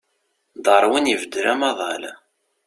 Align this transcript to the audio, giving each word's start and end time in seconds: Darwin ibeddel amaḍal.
Darwin 0.63 1.11
ibeddel 1.13 1.45
amaḍal. 1.53 2.03